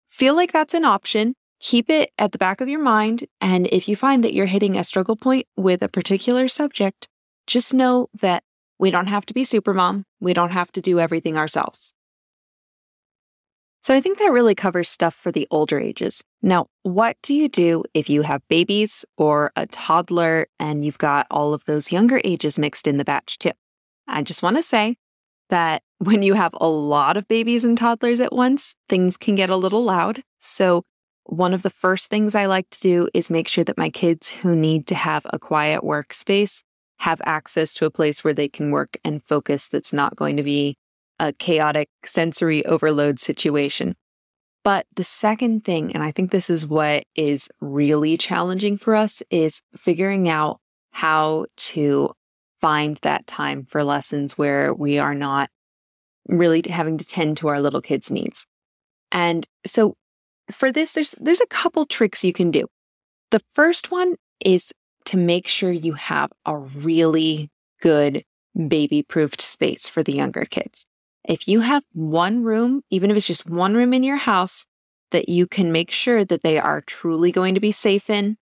feel 0.08 0.36
like 0.36 0.52
that's 0.52 0.74
an 0.74 0.84
option. 0.84 1.36
Keep 1.62 1.90
it 1.90 2.12
at 2.18 2.32
the 2.32 2.38
back 2.38 2.62
of 2.62 2.68
your 2.68 2.82
mind. 2.82 3.26
And 3.40 3.68
if 3.68 3.88
you 3.88 3.96
find 3.96 4.24
that 4.24 4.34
you're 4.34 4.46
hitting 4.46 4.78
a 4.78 4.84
struggle 4.84 5.16
point 5.16 5.48
with 5.56 5.82
a 5.82 5.90
particular 5.90 6.48
subject, 6.48 7.08
just 7.48 7.74
know 7.74 8.08
that 8.22 8.44
we 8.78 8.92
don't 8.92 9.08
have 9.08 9.26
to 9.28 9.34
be 9.34 9.44
supermom. 9.44 10.04
We 10.20 10.34
don't 10.34 10.52
have 10.52 10.72
to 10.74 10.82
do 10.82 11.00
everything 11.00 11.38
ourselves. 11.38 11.94
So 13.82 13.96
I 13.96 14.02
think 14.02 14.20
that 14.20 14.32
really 14.32 14.56
covers 14.56 14.90
stuff 14.90 15.14
for 15.14 15.32
the 15.32 15.48
older 15.50 15.80
ages. 15.80 16.22
Now, 16.42 16.68
what 16.84 17.18
do 17.24 17.34
you 17.34 17.48
do 17.48 17.84
if 17.94 18.10
you 18.10 18.24
have 18.24 18.42
babies 18.50 19.06
or 19.18 19.52
a 19.56 19.68
toddler 19.68 20.48
and 20.60 20.84
you've 20.84 20.98
got 20.98 21.28
all 21.32 21.54
of 21.54 21.64
those 21.66 21.92
younger 21.92 22.20
ages 22.24 22.60
mixed 22.60 22.88
in 22.88 22.98
the 22.98 23.06
batch 23.06 23.38
too? 23.38 23.52
I 24.08 24.22
just 24.22 24.44
want 24.44 24.58
to 24.58 24.64
say 24.64 24.98
that 25.50 25.82
when 26.00 26.22
you 26.22 26.34
have 26.34 26.54
a 26.60 26.68
lot 26.68 27.18
of 27.18 27.28
babies 27.28 27.64
and 27.64 27.78
toddlers 27.78 28.20
at 28.20 28.34
once, 28.34 28.76
things 28.88 29.18
can 29.18 29.36
get 29.36 29.50
a 29.50 29.58
little 29.58 29.84
loud. 29.84 30.24
So 30.38 30.84
one 31.24 31.54
of 31.54 31.62
the 31.62 31.70
first 31.70 32.10
things 32.10 32.36
I 32.36 32.48
like 32.48 32.70
to 32.72 32.80
do 32.80 33.10
is 33.14 33.30
make 33.30 33.48
sure 33.48 33.64
that 33.64 33.78
my 33.78 33.90
kids 33.90 34.32
who 34.32 34.56
need 34.56 34.88
to 34.88 34.96
have 34.96 35.26
a 35.32 35.40
quiet 35.40 35.84
workspace 35.84 36.64
have 37.00 37.22
access 37.24 37.74
to 37.76 37.86
a 37.86 37.92
place 37.92 38.24
where 38.24 38.34
they 38.34 38.48
can 38.50 38.72
work 38.72 38.98
and 39.06 39.24
focus 39.24 39.70
that's 39.70 39.94
not 39.94 40.16
going 40.16 40.38
to 40.38 40.44
be 40.44 40.76
a 41.20 41.34
chaotic 41.34 41.90
sensory 42.06 42.66
overload 42.66 43.20
situation. 43.20 43.96
But 44.64 44.86
the 44.96 45.04
second 45.04 45.64
thing, 45.64 45.94
and 45.94 46.04
I 46.04 46.12
think 46.12 46.32
this 46.32 46.50
is 46.50 46.68
what 46.68 47.04
is 47.16 47.50
really 47.62 48.18
challenging 48.18 48.78
for 48.78 48.96
us, 48.96 49.24
is 49.30 49.62
figuring 49.76 50.28
out 50.28 50.60
how 50.92 51.46
to 51.58 52.12
find 52.60 52.98
that 52.98 53.26
time 53.26 53.66
for 53.66 53.84
lessons 53.84 54.38
where 54.38 54.74
we 54.74 55.00
are 55.00 55.16
not 55.16 55.50
really 56.28 56.62
having 56.70 56.98
to 56.98 57.08
tend 57.08 57.38
to 57.38 57.48
our 57.48 57.62
little 57.62 57.82
kids' 57.82 58.12
needs. 58.12 58.46
And 59.12 59.48
so 59.66 59.96
for 60.52 60.72
this, 60.72 60.94
there's 60.94 61.12
there's 61.12 61.42
a 61.42 61.48
couple 61.48 61.86
tricks 61.86 62.24
you 62.24 62.34
can 62.34 62.52
do. 62.52 62.68
The 63.32 63.42
first 63.54 63.92
one 63.92 64.16
is 64.44 64.74
to 65.06 65.18
make 65.18 65.48
sure 65.48 65.72
you 65.72 65.94
have 65.94 66.32
a 66.46 66.58
really 66.58 67.50
good 67.82 68.24
baby 68.68 69.04
proofed 69.04 69.42
space 69.42 69.88
for 69.88 70.04
the 70.04 70.14
younger 70.14 70.46
kids. 70.46 70.86
If 71.28 71.48
you 71.48 71.62
have 71.62 71.84
one 71.94 72.44
room, 72.44 72.82
even 72.90 73.12
if 73.12 73.18
it's 73.18 73.28
just 73.28 73.50
one 73.50 73.76
room 73.76 73.94
in 73.94 74.04
your 74.04 74.18
house 74.18 74.66
that 75.12 75.30
you 75.30 75.48
can 75.48 75.72
make 75.72 75.92
sure 75.92 76.24
that 76.24 76.44
they 76.44 76.58
are 76.58 76.82
truly 76.82 77.32
going 77.32 77.56
to 77.56 77.60
be 77.60 77.72
safe 77.72 78.10
in, 78.10 78.38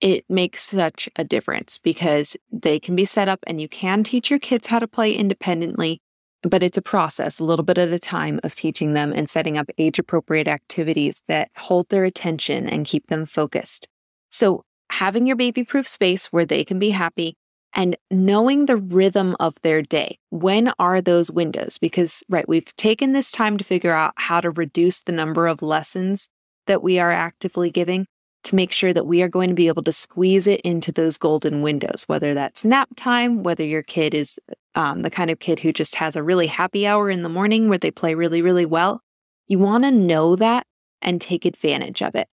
it 0.00 0.24
makes 0.28 0.62
such 0.62 1.08
a 1.16 1.24
difference 1.24 1.78
because 1.78 2.36
they 2.52 2.78
can 2.78 2.96
be 2.96 3.04
set 3.04 3.28
up 3.28 3.40
and 3.46 3.60
you 3.60 3.68
can 3.68 4.02
teach 4.02 4.28
your 4.28 4.38
kids 4.38 4.66
how 4.66 4.78
to 4.78 4.88
play 4.88 5.12
independently, 5.12 6.00
but 6.42 6.62
it's 6.62 6.78
a 6.78 6.82
process, 6.82 7.38
a 7.38 7.44
little 7.44 7.64
bit 7.64 7.78
at 7.78 7.92
a 7.92 7.98
time 7.98 8.40
of 8.42 8.54
teaching 8.54 8.92
them 8.92 9.12
and 9.12 9.30
setting 9.30 9.56
up 9.56 9.70
age 9.78 9.98
appropriate 9.98 10.48
activities 10.48 11.22
that 11.28 11.50
hold 11.56 11.88
their 11.88 12.04
attention 12.04 12.68
and 12.68 12.86
keep 12.86 13.06
them 13.06 13.24
focused. 13.24 13.88
So 14.30 14.64
having 14.90 15.26
your 15.26 15.36
baby 15.36 15.64
proof 15.64 15.86
space 15.86 16.26
where 16.26 16.44
they 16.44 16.64
can 16.64 16.78
be 16.78 16.90
happy 16.90 17.36
and 17.74 17.96
knowing 18.10 18.66
the 18.66 18.76
rhythm 18.76 19.36
of 19.40 19.60
their 19.62 19.82
day. 19.82 20.18
When 20.30 20.72
are 20.78 21.00
those 21.00 21.30
windows? 21.30 21.76
Because, 21.78 22.22
right, 22.28 22.48
we've 22.48 22.74
taken 22.76 23.12
this 23.12 23.30
time 23.30 23.58
to 23.58 23.64
figure 23.64 23.92
out 23.92 24.14
how 24.16 24.40
to 24.40 24.50
reduce 24.50 25.02
the 25.02 25.12
number 25.12 25.46
of 25.46 25.60
lessons 25.60 26.28
that 26.66 26.82
we 26.82 26.98
are 26.98 27.10
actively 27.10 27.70
giving 27.70 28.06
to 28.44 28.54
make 28.54 28.72
sure 28.72 28.92
that 28.92 29.06
we 29.06 29.22
are 29.22 29.28
going 29.28 29.48
to 29.48 29.54
be 29.54 29.68
able 29.68 29.82
to 29.82 29.92
squeeze 29.92 30.46
it 30.46 30.60
into 30.60 30.92
those 30.92 31.18
golden 31.18 31.62
windows, 31.62 32.04
whether 32.06 32.34
that's 32.34 32.64
nap 32.64 32.90
time, 32.94 33.42
whether 33.42 33.64
your 33.64 33.82
kid 33.82 34.14
is 34.14 34.38
um, 34.74 35.02
the 35.02 35.10
kind 35.10 35.30
of 35.30 35.38
kid 35.38 35.60
who 35.60 35.72
just 35.72 35.96
has 35.96 36.14
a 36.14 36.22
really 36.22 36.46
happy 36.46 36.86
hour 36.86 37.10
in 37.10 37.22
the 37.22 37.28
morning 37.28 37.68
where 37.68 37.78
they 37.78 37.90
play 37.90 38.14
really, 38.14 38.42
really 38.42 38.66
well. 38.66 39.00
You 39.46 39.58
want 39.58 39.84
to 39.84 39.90
know 39.90 40.36
that 40.36 40.66
and 41.00 41.20
take 41.20 41.44
advantage 41.44 42.02
of 42.02 42.14
it. 42.14 42.28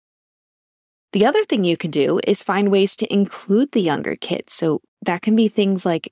The 1.14 1.26
other 1.26 1.44
thing 1.46 1.64
you 1.64 1.78
can 1.78 1.92
do 1.92 2.20
is 2.28 2.44
find 2.44 2.72
ways 2.72 2.96
to 2.98 3.14
include 3.14 3.72
the 3.72 3.82
younger 3.82 4.16
kids. 4.16 4.54
So 4.54 4.82
that 5.02 5.22
can 5.22 5.36
be 5.36 5.48
things 5.48 5.86
like 5.86 6.12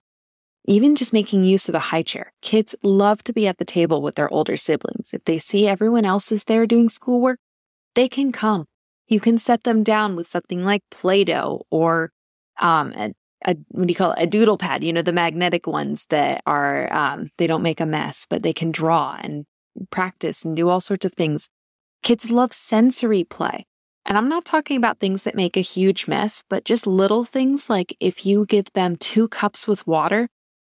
even 0.68 0.96
just 0.96 1.13
making 1.13 1.44
use 1.44 1.70
of 1.70 1.74
the 1.74 1.80
high 1.80 2.01
chair. 2.01 2.34
Kids 2.42 2.75
love 2.82 3.24
to 3.24 3.34
be 3.34 3.48
at 3.48 3.58
the 3.58 3.65
table 3.65 4.01
with 4.01 4.15
their 4.15 4.32
older 4.34 4.58
siblings. 4.58 5.13
If 5.13 5.24
they 5.25 5.38
see 5.38 5.68
everyone 5.68 6.06
else 6.06 6.32
is 6.32 6.46
there 6.46 6.65
doing 6.65 6.89
schoolwork, 6.89 7.39
they 7.94 8.08
can 8.08 8.32
come. 8.32 8.65
You 9.08 9.20
can 9.20 9.38
set 9.38 9.63
them 9.63 9.84
down 9.84 10.15
with 10.15 10.27
something 10.27 10.63
like 10.65 10.82
Play 10.89 11.24
Doh 11.24 11.65
or 11.70 12.12
um, 12.60 12.94
a, 12.94 13.13
a, 13.46 13.56
what 13.70 13.88
do 13.88 13.92
you 13.92 13.96
call 13.96 14.13
it? 14.13 14.24
A 14.24 14.27
doodle 14.27 14.58
pad, 14.58 14.84
you 14.84 14.92
know, 14.92 15.04
the 15.04 15.13
magnetic 15.13 15.68
ones 15.68 16.08
that 16.10 16.42
are, 16.48 16.92
um, 16.92 17.30
they 17.38 17.46
don't 17.46 17.62
make 17.62 17.80
a 17.80 17.86
mess, 17.86 18.25
but 18.27 18.42
they 18.42 18.54
can 18.54 18.72
draw 18.72 19.18
and 19.22 19.46
practice 19.92 20.44
and 20.44 20.56
do 20.56 20.70
all 20.70 20.82
sorts 20.82 21.06
of 21.06 21.13
things. 21.13 21.48
Kids 22.01 22.32
love 22.32 22.54
sensory 22.54 23.24
play. 23.24 23.68
And 24.06 24.18
I'm 24.18 24.30
not 24.30 24.46
talking 24.46 24.78
about 24.78 25.00
things 25.00 25.24
that 25.24 25.36
make 25.36 25.58
a 25.58 25.62
huge 25.62 26.08
mess, 26.08 26.44
but 26.50 26.64
just 26.64 26.86
little 26.86 27.26
things 27.26 27.70
like 27.70 27.98
if 28.00 28.26
you 28.26 28.46
give 28.46 28.72
them 28.74 28.98
two 28.98 29.28
cups 29.28 29.68
with 29.68 29.88
water 29.88 30.28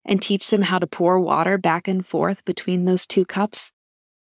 and 0.03 0.21
teach 0.21 0.49
them 0.49 0.63
how 0.63 0.79
to 0.79 0.87
pour 0.87 1.19
water 1.19 1.57
back 1.57 1.87
and 1.87 2.05
forth 2.05 2.43
between 2.43 2.85
those 2.85 3.07
two 3.07 3.23
cups. 3.23 3.71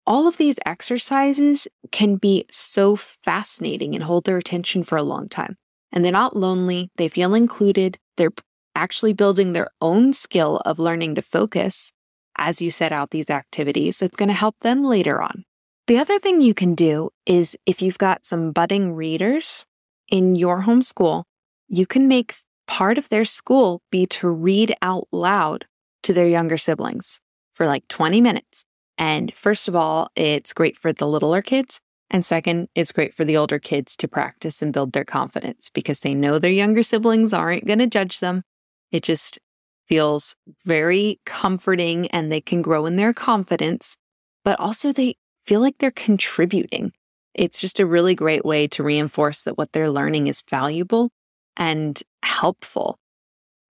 All 0.06 0.28
of 0.28 0.36
these 0.36 0.58
exercises 0.64 1.66
can 1.90 2.16
be 2.16 2.44
so 2.50 2.96
fascinating 2.96 3.94
and 3.94 4.04
hold 4.04 4.24
their 4.24 4.38
attention 4.38 4.84
for 4.84 4.96
a 4.96 5.02
long 5.02 5.28
time. 5.28 5.56
And 5.92 6.04
they're 6.04 6.12
not 6.12 6.36
lonely, 6.36 6.90
they 6.96 7.08
feel 7.08 7.34
included, 7.34 7.98
they're 8.16 8.32
actually 8.74 9.12
building 9.12 9.52
their 9.52 9.68
own 9.80 10.12
skill 10.12 10.62
of 10.64 10.78
learning 10.78 11.16
to 11.16 11.22
focus 11.22 11.92
as 12.38 12.62
you 12.62 12.70
set 12.70 12.92
out 12.92 13.10
these 13.10 13.30
activities. 13.30 14.00
It's 14.00 14.16
going 14.16 14.28
to 14.28 14.34
help 14.34 14.56
them 14.60 14.84
later 14.84 15.20
on. 15.20 15.44
The 15.86 15.98
other 15.98 16.18
thing 16.18 16.40
you 16.40 16.52
can 16.52 16.74
do 16.74 17.10
is 17.26 17.56
if 17.64 17.80
you've 17.80 17.98
got 17.98 18.24
some 18.24 18.50
budding 18.50 18.94
readers, 18.94 19.66
in 20.08 20.34
your 20.34 20.62
homeschool, 20.62 21.24
you 21.68 21.86
can 21.86 22.08
make 22.08 22.34
part 22.66 22.98
of 22.98 23.08
their 23.08 23.24
school 23.24 23.82
be 23.90 24.06
to 24.06 24.28
read 24.28 24.74
out 24.82 25.08
loud 25.12 25.66
to 26.02 26.12
their 26.12 26.28
younger 26.28 26.56
siblings 26.56 27.20
for 27.54 27.66
like 27.66 27.86
20 27.88 28.20
minutes. 28.20 28.64
And 28.98 29.32
first 29.34 29.68
of 29.68 29.76
all, 29.76 30.08
it's 30.16 30.52
great 30.52 30.76
for 30.76 30.92
the 30.92 31.06
littler 31.06 31.42
kids. 31.42 31.80
And 32.10 32.24
second, 32.24 32.68
it's 32.74 32.92
great 32.92 33.14
for 33.14 33.24
the 33.24 33.36
older 33.36 33.58
kids 33.58 33.96
to 33.96 34.08
practice 34.08 34.62
and 34.62 34.72
build 34.72 34.92
their 34.92 35.04
confidence 35.04 35.70
because 35.70 36.00
they 36.00 36.14
know 36.14 36.38
their 36.38 36.52
younger 36.52 36.82
siblings 36.82 37.32
aren't 37.32 37.66
going 37.66 37.80
to 37.80 37.86
judge 37.86 38.20
them. 38.20 38.42
It 38.92 39.02
just 39.02 39.38
feels 39.88 40.36
very 40.64 41.20
comforting 41.26 42.06
and 42.08 42.30
they 42.30 42.40
can 42.40 42.62
grow 42.62 42.86
in 42.86 42.96
their 42.96 43.12
confidence, 43.12 43.96
but 44.44 44.58
also 44.60 44.92
they 44.92 45.16
feel 45.46 45.60
like 45.60 45.78
they're 45.78 45.90
contributing. 45.90 46.92
It's 47.34 47.60
just 47.60 47.80
a 47.80 47.86
really 47.86 48.14
great 48.14 48.44
way 48.44 48.66
to 48.68 48.82
reinforce 48.82 49.42
that 49.42 49.58
what 49.58 49.72
they're 49.72 49.90
learning 49.90 50.26
is 50.26 50.42
valuable 50.48 51.10
and 51.56 52.02
helpful. 52.22 52.98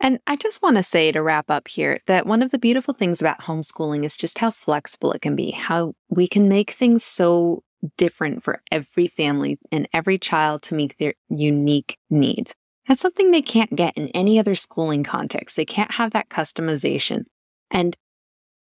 And 0.00 0.20
I 0.26 0.36
just 0.36 0.62
want 0.62 0.76
to 0.76 0.82
say 0.82 1.10
to 1.10 1.22
wrap 1.22 1.50
up 1.50 1.68
here 1.68 1.98
that 2.06 2.26
one 2.26 2.42
of 2.42 2.50
the 2.50 2.58
beautiful 2.58 2.94
things 2.94 3.20
about 3.20 3.42
homeschooling 3.42 4.04
is 4.04 4.16
just 4.16 4.38
how 4.38 4.50
flexible 4.50 5.12
it 5.12 5.22
can 5.22 5.34
be, 5.34 5.52
how 5.52 5.94
we 6.08 6.28
can 6.28 6.48
make 6.48 6.72
things 6.72 7.02
so 7.02 7.62
different 7.96 8.42
for 8.42 8.62
every 8.70 9.06
family 9.06 9.58
and 9.72 9.88
every 9.92 10.18
child 10.18 10.62
to 10.62 10.74
meet 10.74 10.94
their 10.98 11.14
unique 11.28 11.98
needs. 12.10 12.54
That's 12.86 13.00
something 13.00 13.30
they 13.30 13.42
can't 13.42 13.74
get 13.74 13.96
in 13.96 14.08
any 14.08 14.38
other 14.38 14.54
schooling 14.54 15.02
context. 15.02 15.56
They 15.56 15.64
can't 15.64 15.92
have 15.92 16.12
that 16.12 16.28
customization. 16.28 17.24
And 17.70 17.96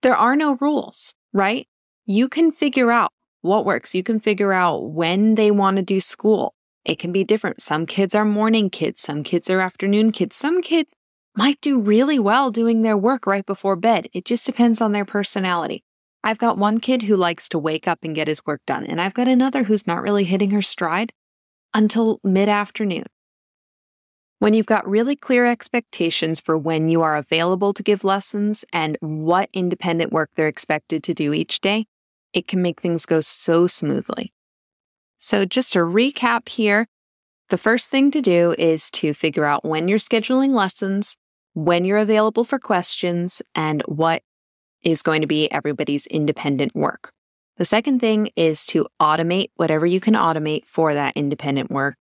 there 0.02 0.16
are 0.16 0.36
no 0.36 0.56
rules, 0.60 1.14
right? 1.32 1.66
You 2.06 2.28
can 2.28 2.50
figure 2.50 2.90
out 2.90 3.12
what 3.42 3.64
works. 3.64 3.94
You 3.94 4.02
can 4.02 4.20
figure 4.20 4.52
out 4.52 4.90
when 4.90 5.34
they 5.34 5.50
want 5.50 5.76
to 5.76 5.82
do 5.82 6.00
school. 6.00 6.54
It 6.84 6.98
can 6.98 7.12
be 7.12 7.24
different. 7.24 7.60
Some 7.60 7.86
kids 7.86 8.14
are 8.14 8.24
morning 8.24 8.70
kids. 8.70 9.00
Some 9.00 9.22
kids 9.22 9.50
are 9.50 9.60
afternoon 9.60 10.12
kids. 10.12 10.36
Some 10.36 10.62
kids 10.62 10.92
might 11.36 11.60
do 11.60 11.78
really 11.78 12.18
well 12.18 12.50
doing 12.50 12.82
their 12.82 12.96
work 12.96 13.26
right 13.26 13.46
before 13.46 13.76
bed. 13.76 14.08
It 14.12 14.24
just 14.24 14.46
depends 14.46 14.80
on 14.80 14.92
their 14.92 15.04
personality. 15.04 15.84
I've 16.22 16.38
got 16.38 16.58
one 16.58 16.80
kid 16.80 17.02
who 17.02 17.16
likes 17.16 17.48
to 17.50 17.58
wake 17.58 17.88
up 17.88 18.00
and 18.02 18.14
get 18.14 18.28
his 18.28 18.44
work 18.44 18.60
done, 18.66 18.84
and 18.84 19.00
I've 19.00 19.14
got 19.14 19.28
another 19.28 19.64
who's 19.64 19.86
not 19.86 20.02
really 20.02 20.24
hitting 20.24 20.50
her 20.50 20.62
stride 20.62 21.12
until 21.72 22.18
mid 22.22 22.48
afternoon. 22.48 23.04
When 24.40 24.54
you've 24.54 24.64
got 24.64 24.88
really 24.88 25.16
clear 25.16 25.44
expectations 25.44 26.40
for 26.40 26.56
when 26.56 26.88
you 26.88 27.02
are 27.02 27.14
available 27.14 27.74
to 27.74 27.82
give 27.82 28.04
lessons 28.04 28.64
and 28.72 28.96
what 29.00 29.50
independent 29.52 30.12
work 30.12 30.30
they're 30.34 30.48
expected 30.48 31.02
to 31.04 31.12
do 31.12 31.34
each 31.34 31.60
day, 31.60 31.84
it 32.32 32.48
can 32.48 32.62
make 32.62 32.80
things 32.80 33.04
go 33.04 33.20
so 33.20 33.66
smoothly. 33.66 34.32
So, 35.18 35.44
just 35.44 35.74
to 35.74 35.80
recap 35.80 36.48
here, 36.48 36.86
the 37.50 37.58
first 37.58 37.90
thing 37.90 38.10
to 38.12 38.22
do 38.22 38.54
is 38.56 38.90
to 38.92 39.12
figure 39.12 39.44
out 39.44 39.62
when 39.62 39.88
you're 39.88 39.98
scheduling 39.98 40.54
lessons, 40.54 41.18
when 41.52 41.84
you're 41.84 41.98
available 41.98 42.44
for 42.44 42.58
questions, 42.58 43.42
and 43.54 43.82
what 43.82 44.22
is 44.82 45.02
going 45.02 45.20
to 45.20 45.26
be 45.26 45.52
everybody's 45.52 46.06
independent 46.06 46.74
work. 46.74 47.12
The 47.58 47.66
second 47.66 48.00
thing 48.00 48.30
is 48.36 48.64
to 48.68 48.86
automate 48.98 49.50
whatever 49.56 49.84
you 49.84 50.00
can 50.00 50.14
automate 50.14 50.64
for 50.64 50.94
that 50.94 51.14
independent 51.14 51.70
work 51.70 51.96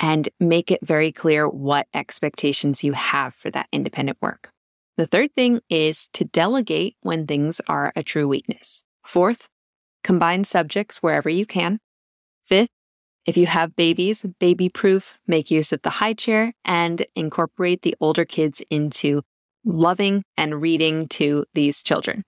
and 0.00 0.28
make 0.40 0.70
it 0.70 0.80
very 0.82 1.12
clear 1.12 1.46
what 1.48 1.86
expectations 1.94 2.82
you 2.82 2.94
have 2.94 3.34
for 3.34 3.50
that 3.50 3.68
independent 3.70 4.18
work. 4.20 4.50
The 4.96 5.06
third 5.06 5.34
thing 5.34 5.60
is 5.68 6.08
to 6.14 6.24
delegate 6.24 6.96
when 7.02 7.26
things 7.26 7.60
are 7.68 7.92
a 7.94 8.02
true 8.02 8.26
weakness. 8.26 8.82
Fourth, 9.04 9.48
combine 10.02 10.44
subjects 10.44 10.98
wherever 11.02 11.28
you 11.28 11.46
can. 11.46 11.78
Fifth, 12.44 12.70
if 13.26 13.36
you 13.36 13.46
have 13.46 13.76
babies, 13.76 14.26
baby 14.40 14.68
proof, 14.68 15.18
make 15.26 15.50
use 15.50 15.72
of 15.72 15.82
the 15.82 15.90
high 15.90 16.14
chair 16.14 16.54
and 16.64 17.04
incorporate 17.14 17.82
the 17.82 17.94
older 18.00 18.24
kids 18.24 18.62
into 18.70 19.22
loving 19.64 20.24
and 20.36 20.60
reading 20.60 21.06
to 21.08 21.44
these 21.54 21.82
children. 21.82 22.24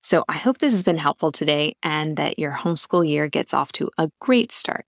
So 0.00 0.24
I 0.28 0.36
hope 0.36 0.58
this 0.58 0.72
has 0.72 0.84
been 0.84 0.98
helpful 0.98 1.32
today 1.32 1.74
and 1.82 2.16
that 2.16 2.38
your 2.38 2.52
homeschool 2.52 3.06
year 3.06 3.28
gets 3.28 3.52
off 3.52 3.72
to 3.72 3.90
a 3.98 4.08
great 4.20 4.52
start. 4.52 4.86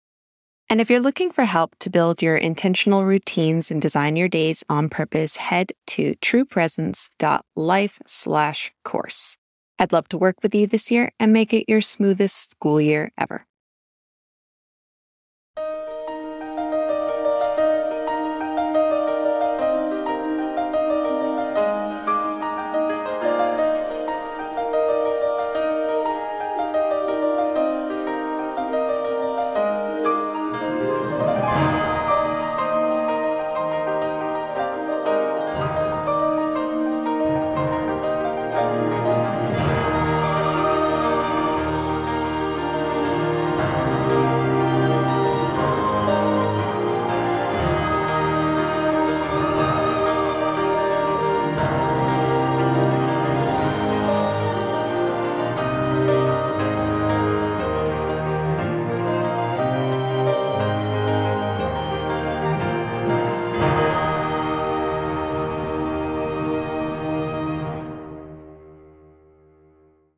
And 0.69 0.81
if 0.81 0.89
you're 0.89 0.99
looking 0.99 1.31
for 1.31 1.45
help 1.45 1.77
to 1.79 1.89
build 1.89 2.21
your 2.21 2.35
intentional 2.35 3.05
routines 3.05 3.71
and 3.71 3.81
design 3.81 4.17
your 4.17 4.27
days 4.27 4.65
on 4.67 4.89
purpose, 4.89 5.37
head 5.37 5.71
to 5.87 6.15
truepresence.life 6.15 8.01
slash 8.05 8.73
course. 8.83 9.37
I'd 9.79 9.93
love 9.93 10.09
to 10.09 10.17
work 10.17 10.43
with 10.43 10.53
you 10.53 10.67
this 10.67 10.91
year 10.91 11.11
and 11.19 11.31
make 11.31 11.53
it 11.53 11.69
your 11.69 11.81
smoothest 11.81 12.51
school 12.51 12.81
year 12.81 13.11
ever. 13.17 13.46